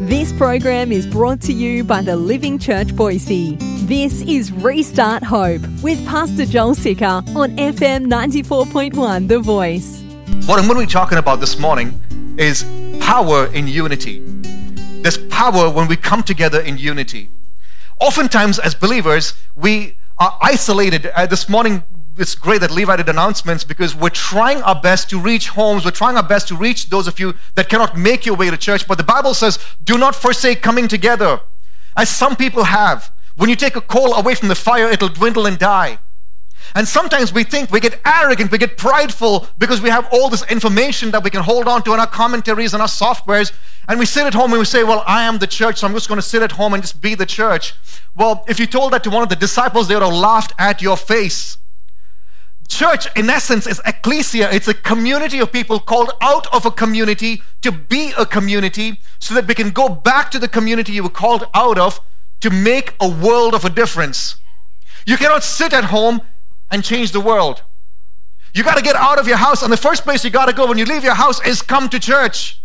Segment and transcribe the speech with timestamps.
[0.00, 3.56] This program is brought to you by the Living Church Boise.
[3.86, 10.02] This is Restart Hope with Pastor Joel Sicker on FM 94.1 The Voice.
[10.46, 11.98] What I'm going to be talking about this morning
[12.36, 12.62] is
[13.00, 14.22] power in unity.
[15.00, 17.30] There's power when we come together in unity.
[17.98, 21.06] Oftentimes, as believers, we are isolated.
[21.06, 21.82] Uh, this morning,
[22.18, 25.84] it's great that Levi did announcements because we're trying our best to reach homes.
[25.84, 28.56] We're trying our best to reach those of you that cannot make your way to
[28.56, 28.88] church.
[28.88, 31.40] But the Bible says, do not forsake coming together,
[31.96, 33.12] as some people have.
[33.36, 35.98] When you take a coal away from the fire, it'll dwindle and die.
[36.74, 40.44] And sometimes we think we get arrogant, we get prideful because we have all this
[40.50, 43.52] information that we can hold on to in our commentaries and our softwares.
[43.88, 45.92] And we sit at home and we say, Well, I am the church, so I'm
[45.92, 47.74] just going to sit at home and just be the church.
[48.16, 50.82] Well, if you told that to one of the disciples, they would have laughed at
[50.82, 51.58] your face.
[52.68, 54.50] Church, in essence, is ecclesia.
[54.50, 59.34] It's a community of people called out of a community to be a community so
[59.34, 62.00] that we can go back to the community you were called out of
[62.40, 64.36] to make a world of a difference.
[65.06, 66.20] You cannot sit at home
[66.70, 67.62] and change the world.
[68.54, 70.52] You got to get out of your house, and the first place you got to
[70.52, 72.60] go when you leave your house is come to church.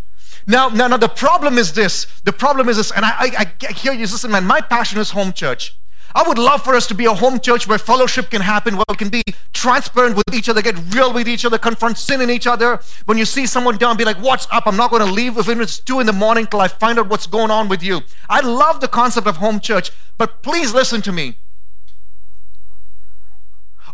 [0.48, 2.08] Now, now, now, the problem is this.
[2.24, 4.02] The problem is this, and I, I, I hear you.
[4.02, 5.76] Listen, man, my passion is home church.
[6.14, 8.86] I would love for us to be a home church where fellowship can happen, where
[8.90, 9.24] we can be
[9.54, 12.80] transparent with each other, get real with each other, confront sin in each other.
[13.06, 14.68] When you see someone down, be like, What's up?
[14.68, 17.08] I'm not going to leave if it's two in the morning till I find out
[17.08, 18.02] what's going on with you.
[18.30, 21.38] I love the concept of home church, but please listen to me.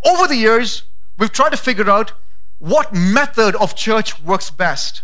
[0.05, 0.83] Over the years,
[1.17, 2.13] we've tried to figure out
[2.59, 5.01] what method of church works best.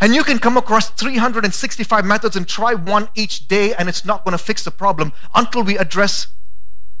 [0.00, 4.24] And you can come across 365 methods and try one each day, and it's not
[4.24, 6.28] going to fix the problem until we address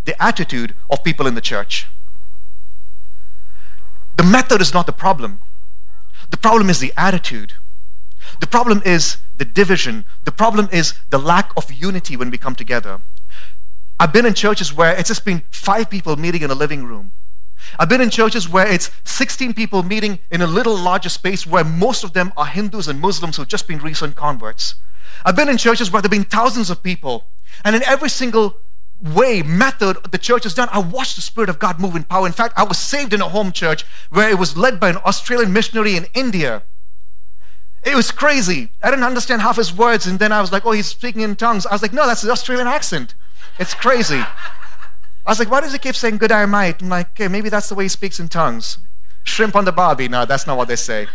[0.04, 1.86] the attitude of people in the church.
[4.16, 5.40] The method is not the problem,
[6.30, 7.54] the problem is the attitude.
[8.40, 10.04] The problem is the division.
[10.24, 13.00] The problem is the lack of unity when we come together.
[13.98, 17.12] I've been in churches where it's just been five people meeting in a living room.
[17.78, 21.64] I've been in churches where it's 16 people meeting in a little larger space where
[21.64, 24.76] most of them are Hindus and Muslims who've just been recent converts.
[25.24, 27.26] I've been in churches where there have been thousands of people.
[27.64, 28.56] And in every single
[29.00, 32.26] way, method the church has done, I watched the Spirit of God move in power.
[32.26, 34.98] In fact, I was saved in a home church where it was led by an
[34.98, 36.62] Australian missionary in India.
[37.84, 38.70] It was crazy.
[38.82, 41.36] I didn't understand half his words, and then I was like, oh, he's speaking in
[41.36, 41.64] tongues.
[41.64, 43.14] I was like, no, that's the Australian accent.
[43.58, 44.22] It's crazy.
[45.28, 46.80] I was like, why does he keep saying good I might?
[46.80, 48.78] I'm like, okay, maybe that's the way he speaks in tongues.
[49.24, 50.08] Shrimp on the barbie.
[50.08, 51.06] No, that's not what they say.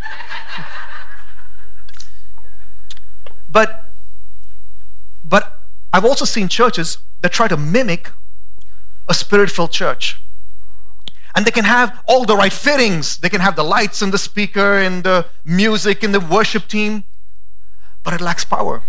[3.52, 3.86] but
[5.24, 8.12] but I've also seen churches that try to mimic
[9.10, 10.22] a spirit-filled church.
[11.34, 13.18] And they can have all the right fittings.
[13.18, 17.04] They can have the lights and the speaker and the music and the worship team,
[18.04, 18.84] but it lacks power.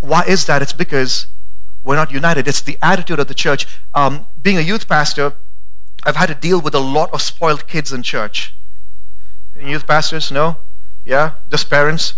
[0.00, 0.62] Why is that?
[0.62, 1.26] It's because
[1.88, 2.46] we're not united.
[2.46, 3.66] It's the attitude of the church.
[3.94, 5.32] Um, being a youth pastor,
[6.04, 8.54] I've had to deal with a lot of spoiled kids in church.
[9.58, 10.30] Any youth pastors?
[10.30, 10.58] No?
[11.06, 11.36] Yeah?
[11.50, 12.16] Just parents?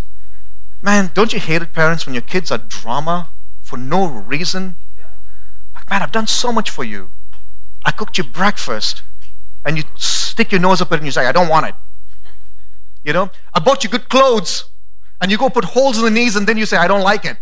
[0.82, 3.28] Man, don't you hate it, parents, when your kids are drama
[3.62, 4.74] for no reason?
[5.72, 7.10] Like, man, I've done so much for you.
[7.84, 9.04] I cooked you breakfast,
[9.64, 11.76] and you stick your nose up it and you say, I don't want it.
[13.04, 13.30] You know?
[13.54, 14.64] I bought you good clothes,
[15.20, 17.24] and you go put holes in the knees, and then you say, I don't like
[17.24, 17.36] it.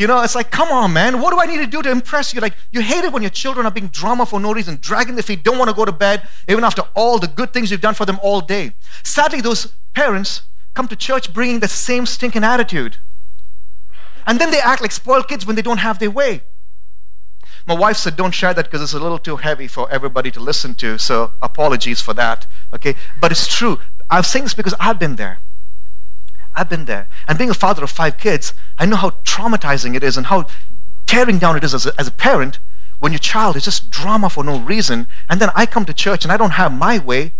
[0.00, 1.20] You know, it's like, come on, man.
[1.20, 2.40] What do I need to do to impress you?
[2.40, 5.22] Like, you hate it when your children are being drama for no reason, dragging their
[5.22, 7.92] feet, don't want to go to bed, even after all the good things you've done
[7.92, 8.72] for them all day.
[9.04, 12.96] Sadly, those parents come to church bringing the same stinking attitude.
[14.26, 16.44] And then they act like spoiled kids when they don't have their way.
[17.66, 20.40] My wife said, don't share that because it's a little too heavy for everybody to
[20.40, 20.96] listen to.
[20.96, 22.46] So apologies for that.
[22.72, 22.94] Okay.
[23.20, 23.78] But it's true.
[24.08, 25.40] I'm saying this because I've been there.
[26.54, 27.08] I've been there.
[27.28, 30.46] And being a father of five kids, I know how traumatizing it is and how
[31.06, 32.58] tearing down it is as a, as a parent
[32.98, 35.06] when your child is just drama for no reason.
[35.28, 37.32] And then I come to church and I don't have my way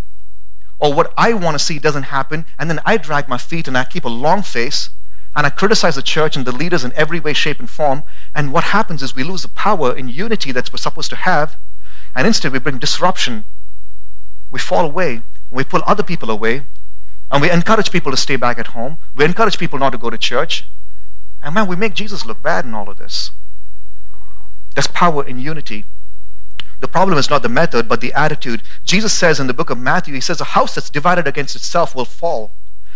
[0.78, 2.46] or what I want to see doesn't happen.
[2.58, 4.90] And then I drag my feet and I keep a long face
[5.36, 8.02] and I criticize the church and the leaders in every way, shape, and form.
[8.34, 11.56] And what happens is we lose the power and unity that we're supposed to have.
[12.16, 13.44] And instead, we bring disruption.
[14.50, 15.22] We fall away.
[15.50, 16.64] We pull other people away.
[17.30, 18.98] And we encourage people to stay back at home.
[19.14, 20.64] We encourage people not to go to church.
[21.42, 23.32] And man, we make Jesus look bad in all of this.
[24.74, 25.84] There's power in unity.
[26.80, 28.62] The problem is not the method, but the attitude.
[28.84, 31.94] Jesus says in the book of Matthew, He says, A house that's divided against itself
[31.94, 32.52] will fall.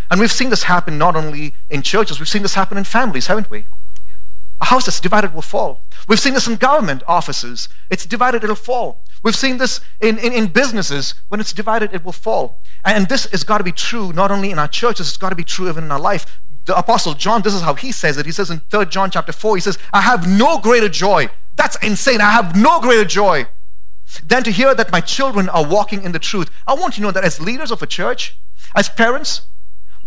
[0.09, 3.27] And we've seen this happen not only in churches, we've seen this happen in families,
[3.27, 3.65] haven't we?
[4.61, 5.81] A house that's divided will fall.
[6.07, 7.67] We've seen this in government offices.
[7.89, 9.01] It's divided, it'll fall.
[9.21, 11.15] We've seen this in, in, in businesses.
[11.29, 12.61] When it's divided, it will fall.
[12.83, 15.35] And this has got to be true not only in our churches, it's got to
[15.35, 16.39] be true even in our life.
[16.65, 18.25] the apostle John, this is how he says it.
[18.25, 21.29] He says in 3 John chapter 4, he says, I have no greater joy.
[21.55, 22.21] That's insane.
[22.21, 23.47] I have no greater joy
[24.27, 26.49] than to hear that my children are walking in the truth.
[26.67, 28.37] I want you to know that as leaders of a church,
[28.75, 29.41] as parents,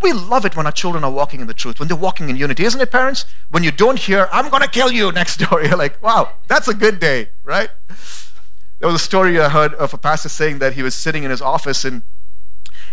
[0.01, 2.35] we love it when our children are walking in the truth, when they're walking in
[2.35, 3.25] unity, isn't it, parents?
[3.49, 6.67] When you don't hear, I'm going to kill you next door, you're like, wow, that's
[6.67, 7.69] a good day, right?
[8.79, 11.31] There was a story I heard of a pastor saying that he was sitting in
[11.31, 12.03] his office and,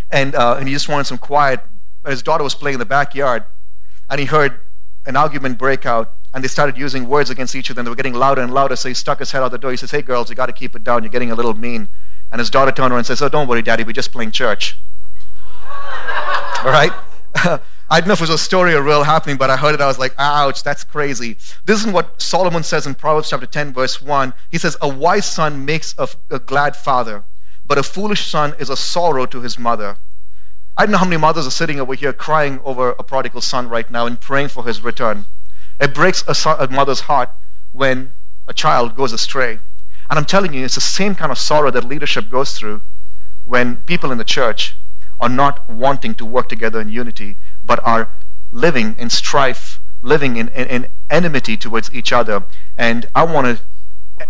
[0.09, 1.61] and, uh, and he just wanted some quiet.
[2.03, 3.45] But his daughter was playing in the backyard,
[4.09, 4.59] and he heard
[5.05, 7.95] an argument break out, and they started using words against each other, and they were
[7.95, 8.75] getting louder and louder.
[8.75, 9.71] So he stuck his head out the door.
[9.71, 11.03] He says, Hey, girls, you got to keep it down.
[11.03, 11.87] You're getting a little mean.
[12.31, 14.77] And his daughter turned around and says, Oh, don't worry, Daddy, we're just playing church.
[16.63, 16.91] All right?
[17.89, 19.79] I don't know if it was a story or real happening, but I heard it.
[19.79, 21.37] I was like, ouch, that's crazy.
[21.65, 24.33] This is what Solomon says in Proverbs chapter 10, verse 1.
[24.51, 27.23] He says, A wise son makes a, a glad father,
[27.65, 29.97] but a foolish son is a sorrow to his mother.
[30.75, 33.69] I don't know how many mothers are sitting over here crying over a prodigal son
[33.69, 35.25] right now and praying for his return.
[35.79, 37.29] It breaks a, son, a mother's heart
[37.71, 38.11] when
[38.47, 39.59] a child goes astray.
[40.09, 42.81] And I'm telling you, it's the same kind of sorrow that leadership goes through
[43.45, 44.75] when people in the church
[45.19, 48.09] are not wanting to work together in unity, but are
[48.51, 52.45] living in strife, living in, in, in enmity towards each other.
[52.77, 53.63] And I want to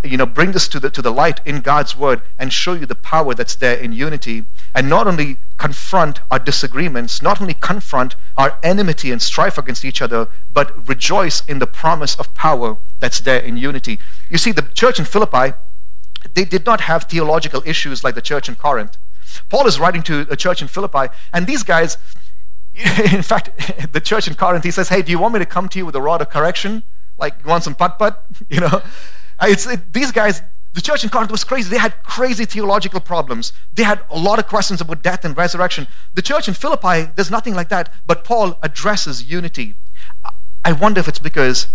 [0.03, 2.85] you know bring this to the to the light in God's word and show you
[2.85, 4.45] the power that's there in unity.
[4.75, 10.01] And not only confront our disagreements not only confront our enmity and strife against each
[10.01, 13.99] other but rejoice in the promise of power that's there in unity.
[14.29, 15.53] You see the church in Philippi
[16.33, 18.97] they did not have theological issues like the church in Corinth
[19.50, 21.97] Paul is writing to a church in Philippi, and these guys,
[23.13, 23.51] in fact,
[23.94, 25.85] the church in Corinth, he says, Hey, do you want me to come to you
[25.85, 26.83] with a rod of correction?
[27.18, 28.25] Like, you want some putt putt?
[28.50, 28.81] You know?
[29.41, 30.41] It's, it, these guys,
[30.74, 31.69] the church in Corinth was crazy.
[31.69, 33.53] They had crazy theological problems.
[33.74, 35.88] They had a lot of questions about death and resurrection.
[36.15, 37.91] The church in Philippi, there's nothing like that.
[38.06, 39.75] But Paul addresses unity.
[40.65, 41.68] I wonder if it's because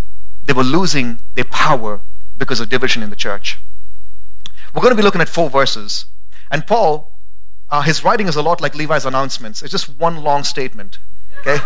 [0.44, 2.00] they were losing their power
[2.36, 3.58] because of division in the church.
[4.74, 6.06] We're going to be looking at four verses.
[6.50, 7.11] And Paul
[7.72, 9.62] uh, his writing is a lot like Levi's announcements.
[9.62, 10.98] It's just one long statement.
[11.40, 11.56] Okay?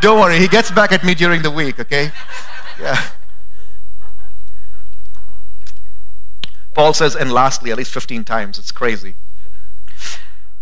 [0.00, 2.12] Don't worry, he gets back at me during the week, okay?
[2.80, 3.04] Yeah.
[6.74, 8.58] Paul says, and lastly, at least 15 times.
[8.58, 9.16] It's crazy.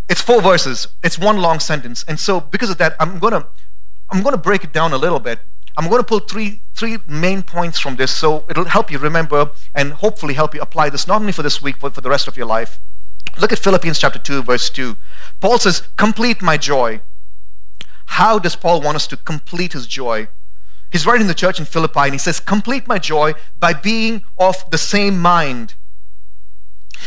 [0.09, 0.89] It's four verses.
[1.03, 2.05] It's one long sentence.
[2.09, 3.47] And so because of that, I'm gonna
[4.11, 5.41] I'm gonna break it down a little bit.
[5.77, 9.51] I'm going to pull three three main points from this so it'll help you remember
[9.75, 12.29] and hopefully help you apply this not only for this week but for the rest
[12.29, 12.79] of your life.
[13.39, 14.97] Look at Philippians chapter 2, verse 2.
[15.41, 17.01] Paul says, Complete my joy.
[18.07, 20.29] How does Paul want us to complete his joy?
[20.91, 24.69] He's writing the church in Philippi and he says, Complete my joy by being of
[24.71, 25.75] the same mind.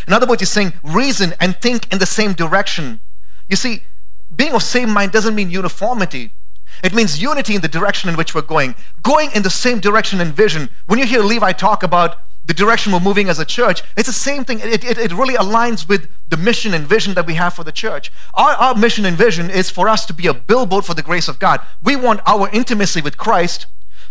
[0.07, 2.99] In other words, he's saying, Reason and think in the same direction.
[3.47, 3.83] You see,
[4.35, 6.31] being of same mind doesn't mean uniformity.
[6.83, 10.19] It means unity in the direction in which we're going, going in the same direction
[10.19, 10.69] and vision.
[10.87, 14.13] When you hear Levi talk about the direction we're moving as a church, it's the
[14.13, 14.59] same thing.
[14.59, 17.71] It, it, it, really aligns with the mission and vision that we have for the
[17.71, 18.11] church.
[18.33, 21.27] Our, our mission and vision is for us to be a billboard for the grace
[21.27, 21.61] of God.
[21.83, 23.65] We want our intimacy with Christ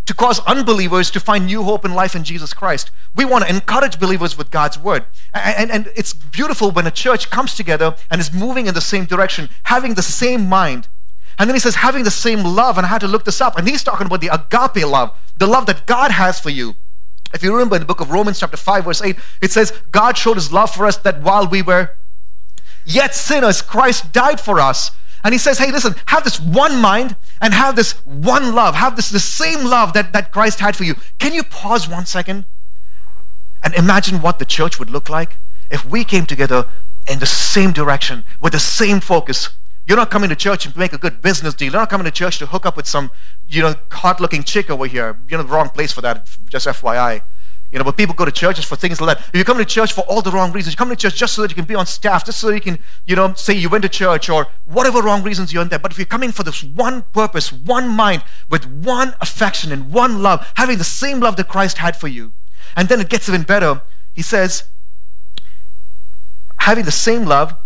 [0.07, 2.91] to cause unbelievers to find new hope and life in Jesus Christ.
[3.15, 5.07] We want to encourage believers with God's word.
[5.33, 8.81] And, and, and it's beautiful when a church comes together and is moving in the
[8.81, 10.89] same direction, having the same mind.
[11.39, 13.57] And then he says, having the same love, and I had to look this up.
[13.57, 16.75] And he's talking about the agape love, the love that God has for you.
[17.35, 20.17] If you remember in the book of Romans, chapter 5, verse 8, it says, God
[20.17, 21.91] showed his love for us that while we were
[22.87, 24.93] yet sinners, Christ died for us.
[25.25, 28.77] And he says, hey, listen, have this one mind and have this one love.
[28.77, 30.95] Have this the same love that, that Christ had for you.
[31.19, 32.45] Can you pause one second
[33.63, 35.39] and imagine what the church would look like
[35.71, 36.69] if we came together
[37.11, 39.49] in the same direction with the same focus?
[39.87, 41.73] You're not coming to church to make a good business deal.
[41.73, 43.11] You're not coming to church to hook up with some,
[43.49, 45.19] you know, hot-looking chick over here.
[45.29, 47.23] You're in the wrong place for that, just FYI.
[47.71, 49.27] You know, but people go to churches for things like that.
[49.29, 51.35] If you come to church for all the wrong reasons, you come to church just
[51.35, 53.69] so that you can be on staff, just so you can, you know, say you
[53.69, 55.81] went to church or whatever wrong reasons you're in there.
[55.81, 60.23] But if you're coming for this one purpose, one mind, with one affection and one
[60.23, 62.33] love, having the same love that Christ had for you,
[62.77, 63.83] and then it gets even better.
[64.13, 64.69] He says,
[66.61, 67.57] having the same love,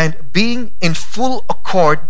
[0.00, 2.00] and being in full accord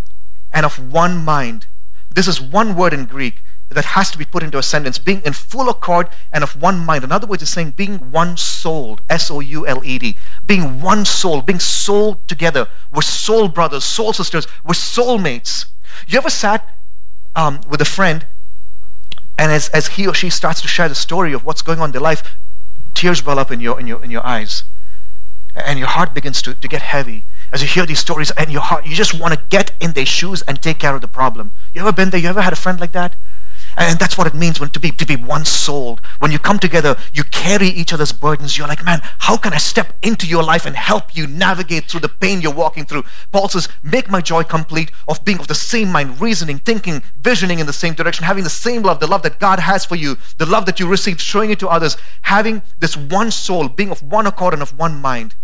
[0.53, 1.67] and of one mind.
[2.09, 5.21] This is one word in Greek that has to be put into a sentence being
[5.25, 7.03] in full accord and of one mind.
[7.03, 10.15] In other words, it's saying being one souled, S O U L E D,
[10.47, 12.69] being one soul, being soul together.
[12.93, 15.65] We're soul brothers, soul sisters, we're soulmates.
[16.07, 16.77] You ever sat
[17.35, 18.25] um, with a friend
[19.37, 21.89] and as, as he or she starts to share the story of what's going on
[21.89, 22.23] in their life,
[22.93, 24.63] tears well up in your, in your, in your eyes
[25.55, 28.61] and your heart begins to, to get heavy as you hear these stories and your
[28.61, 31.51] heart, you just want to get in their shoes and take care of the problem.
[31.73, 32.19] You ever been there?
[32.19, 33.15] You ever had a friend like that?
[33.77, 36.01] And that's what it means when to be to be one souled.
[36.19, 38.57] When you come together, you carry each other's burdens.
[38.57, 42.01] You're like, man, how can I step into your life and help you navigate through
[42.01, 43.03] the pain you're walking through?
[43.31, 47.59] Paul says, make my joy complete of being of the same mind, reasoning, thinking, visioning
[47.59, 50.17] in the same direction, having the same love, the love that God has for you,
[50.37, 54.03] the love that you received, showing it to others, having this one soul, being of
[54.03, 55.35] one accord and of one mind.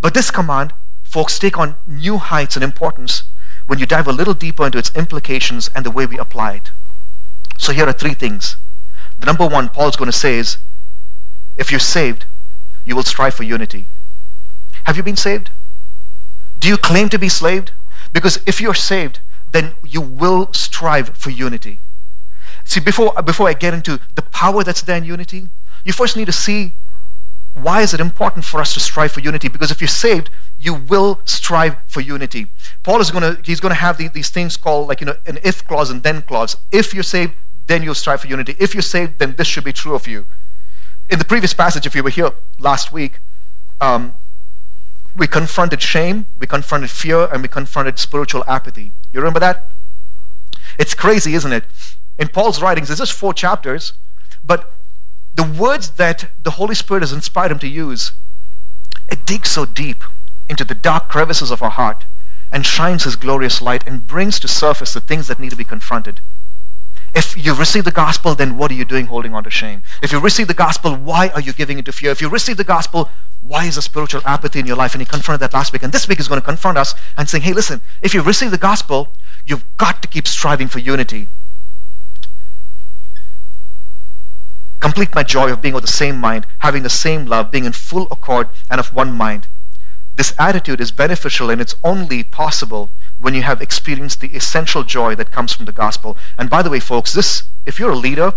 [0.00, 0.74] But this command,
[1.08, 3.22] folks, take on new heights and importance
[3.66, 6.70] when you dive a little deeper into its implications and the way we apply it.
[7.56, 8.58] So here are three things.
[9.18, 10.58] The number one Paul's going to say is
[11.56, 12.26] if you're saved,
[12.84, 13.88] you will strive for unity.
[14.84, 15.50] Have you been saved?
[16.58, 17.72] Do you claim to be saved?
[18.12, 19.20] Because if you're saved,
[19.52, 21.80] then you will strive for unity.
[22.64, 25.48] See, before, before I get into the power that's there in unity,
[25.84, 26.74] you first need to see
[27.54, 29.48] why is it important for us to strive for unity?
[29.48, 32.48] Because if you're saved, you will strive for unity.
[32.82, 35.16] Paul is going to, he's going to have the, these things called like, you know,
[35.26, 36.56] an if clause and then clause.
[36.72, 37.34] If you're saved,
[37.66, 38.56] then you'll strive for unity.
[38.58, 40.26] If you're saved, then this should be true of you.
[41.08, 43.20] In the previous passage, if you were here last week,
[43.80, 44.14] um,
[45.16, 48.92] we confronted shame, we confronted fear, and we confronted spiritual apathy.
[49.12, 49.70] You remember that?
[50.78, 51.64] It's crazy, isn't it?
[52.18, 53.92] In Paul's writings, there's just four chapters,
[54.44, 54.72] but
[55.34, 58.12] the words that the Holy Spirit has inspired him to use,
[59.08, 60.04] it digs so deep
[60.48, 62.06] into the dark crevices of our heart
[62.50, 65.64] and shines his glorious light and brings to surface the things that need to be
[65.64, 66.20] confronted.
[67.14, 69.82] If you receive the gospel, then what are you doing holding on to shame?
[70.02, 72.10] If you receive the gospel, why are you giving into fear?
[72.10, 74.94] If you receive the gospel, why is there spiritual apathy in your life?
[74.94, 75.82] And he confronted that last week.
[75.82, 78.50] And this week is going to confront us and saying, hey, listen, if you receive
[78.50, 79.14] the gospel,
[79.46, 81.28] you've got to keep striving for unity.
[84.80, 87.72] Complete my joy of being of the same mind, having the same love, being in
[87.72, 89.48] full accord and of one mind.
[90.18, 95.14] This attitude is beneficial and it's only possible when you have experienced the essential joy
[95.14, 96.18] that comes from the gospel.
[96.36, 98.32] And by the way, folks, this, if you're a leader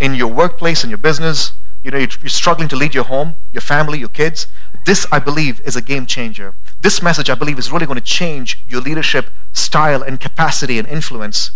[0.00, 1.52] in your workplace, in your business,
[1.84, 4.48] you know, you're, you're struggling to lead your home, your family, your kids,
[4.86, 6.56] this, I believe, is a game changer.
[6.80, 10.88] This message, I believe, is really going to change your leadership style and capacity and
[10.88, 11.52] influence.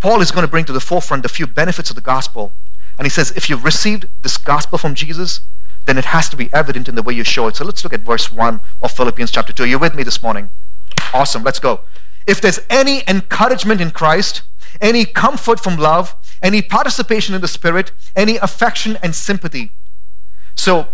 [0.00, 2.52] Paul is going to bring to the forefront a few benefits of the gospel.
[2.98, 5.40] And he says, if you've received this gospel from Jesus,
[5.86, 7.56] then it has to be evident in the way you show it.
[7.56, 9.62] So let's look at verse 1 of Philippians chapter 2.
[9.62, 10.50] Are you with me this morning?
[11.12, 11.80] Awesome, let's go.
[12.26, 14.42] If there's any encouragement in Christ,
[14.80, 19.72] any comfort from love, any participation in the Spirit, any affection and sympathy.
[20.54, 20.88] So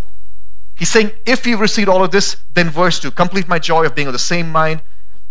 [0.77, 3.95] he's saying, if you've received all of this, then verse 2 complete my joy of
[3.95, 4.83] being of the same mind,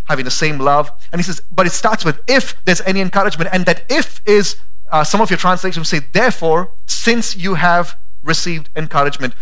[0.05, 0.91] having the same love.
[1.11, 4.55] And he says, but it starts with if there's any encouragement, and that if is
[4.91, 9.33] uh, some of your translations say, therefore, since you have received encouragement.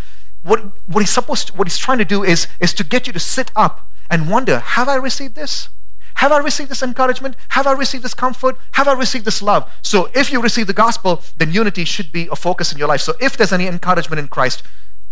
[0.43, 3.13] What, what he's supposed to, what he's trying to do is, is to get you
[3.13, 5.69] to sit up and wonder, have I received this?
[6.15, 7.35] Have I received this encouragement?
[7.49, 8.57] Have I received this comfort?
[8.71, 9.71] Have I received this love?
[9.83, 13.01] So if you receive the gospel, then unity should be a focus in your life.
[13.01, 14.63] So if there's any encouragement in Christ,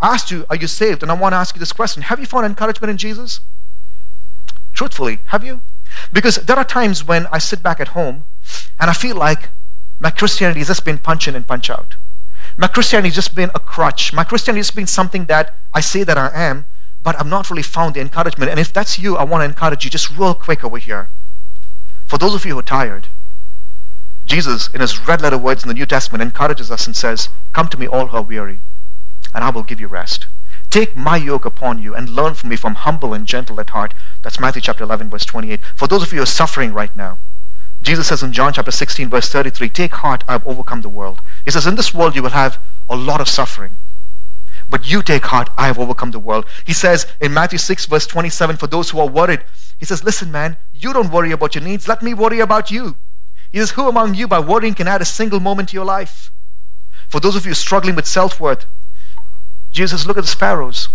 [0.02, 1.04] I asked you, are you saved?
[1.04, 2.04] And I want to ask you this question.
[2.04, 3.42] Have you found encouragement in Jesus?
[4.74, 5.62] Truthfully, have you?
[6.12, 8.24] Because there are times when I sit back at home
[8.80, 9.50] and I feel like
[10.00, 11.96] my Christianity has just been punch in and punch out.
[12.58, 14.14] My Christianity has just been a crutch.
[14.14, 16.66] My Christianity has been something that I say that I am,
[17.04, 18.50] but I've not really found the encouragement.
[18.50, 21.10] And if that's you, I want to encourage you just real quick over here.
[22.06, 23.10] For those of you who are tired,
[24.26, 27.68] Jesus, in his red letter words in the New Testament, encourages us and says, Come
[27.68, 28.60] to me, all who are weary,
[29.34, 30.28] and I will give you rest.
[30.70, 33.94] Take my yoke upon you and learn from me, from humble and gentle at heart.
[34.24, 35.60] That's Matthew chapter 11, verse 28.
[35.76, 37.20] For those of you who are suffering right now,
[37.86, 41.22] Jesus says in John chapter 16, verse 33, Take heart, I have overcome the world.
[41.46, 42.58] He says, In this world you will have
[42.90, 43.78] a lot of suffering.
[44.68, 46.46] But you take heart, I have overcome the world.
[46.66, 49.44] He says in Matthew 6, verse 27, for those who are worried,
[49.78, 51.88] he says, Listen, man, you don't worry about your needs.
[51.88, 52.96] Let me worry about you.
[53.52, 56.32] He says, Who among you by worrying can add a single moment to your life?
[57.08, 58.66] For those of you struggling with self worth,
[59.70, 60.90] Jesus, look at the sparrows.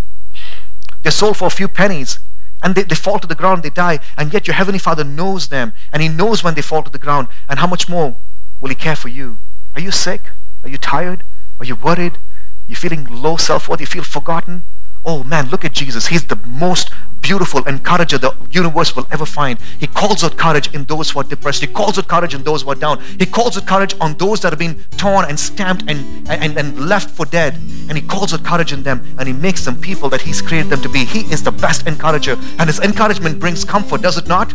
[1.04, 2.18] They're sold for a few pennies
[2.62, 5.48] and they, they fall to the ground, they die, and yet your Heavenly Father knows
[5.48, 8.16] them, and He knows when they fall to the ground, and how much more
[8.60, 9.38] will He care for you?
[9.74, 10.30] Are you sick?
[10.62, 11.24] Are you tired?
[11.58, 12.18] Are you worried?
[12.66, 13.80] You feeling low self-worth?
[13.80, 14.64] You feel forgotten?
[15.04, 16.06] Oh man, look at Jesus.
[16.06, 16.90] He's the most
[17.22, 19.58] beautiful encourager the universe will ever find.
[19.78, 21.60] He calls out courage in those who are depressed.
[21.60, 23.00] He calls out courage in those who are down.
[23.18, 26.88] He calls out courage on those that have been torn and stamped and, and, and
[26.88, 27.54] left for dead.
[27.88, 30.70] And he calls out courage in them and he makes them people that he's created
[30.70, 31.04] them to be.
[31.04, 34.52] He is the best encourager and his encouragement brings comfort, does it not?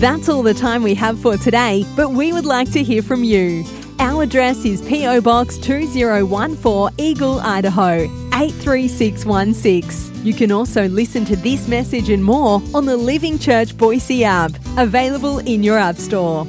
[0.00, 3.22] That's all the time we have for today, but we would like to hear from
[3.22, 3.64] you.
[4.00, 5.20] Our address is P.O.
[5.20, 10.24] Box 2014 Eagle, Idaho 83616.
[10.24, 14.52] You can also listen to this message and more on the Living Church Boise app,
[14.78, 16.46] available in your App Store.